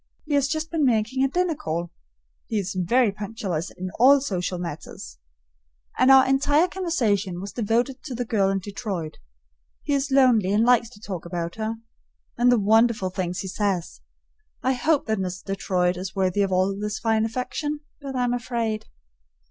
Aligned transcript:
He 0.25 0.33
has 0.33 0.47
just 0.47 0.71
been 0.71 0.83
making 0.83 1.23
a 1.23 1.27
dinner 1.27 1.53
call 1.53 1.91
(he 2.47 2.57
is 2.57 2.73
very 2.73 3.11
punctilious 3.11 3.69
in 3.69 3.91
all 3.99 4.19
social 4.19 4.57
matters), 4.57 5.19
and 5.99 6.09
our 6.09 6.25
entire 6.27 6.67
conversation 6.67 7.39
was 7.39 7.51
devoted 7.51 8.01
to 8.05 8.15
the 8.15 8.25
girl 8.25 8.49
in 8.49 8.57
Detroit. 8.57 9.19
He 9.83 9.93
is 9.93 10.09
lonely 10.09 10.53
and 10.53 10.65
likes 10.65 10.89
to 10.89 10.99
talk 10.99 11.23
about 11.23 11.53
her; 11.57 11.75
and 12.35 12.51
the 12.51 12.57
wonderful 12.57 13.11
things 13.11 13.41
he 13.41 13.47
says! 13.47 14.01
I 14.63 14.73
hope 14.73 15.05
that 15.05 15.19
Miss 15.19 15.43
Detroit 15.43 15.97
is 15.97 16.15
worthy 16.15 16.41
of 16.41 16.51
all 16.51 16.75
this 16.75 16.97
fine 16.97 17.23
affection, 17.23 17.81
but 18.01 18.15
I'm 18.15 18.33
afraid. 18.33 18.87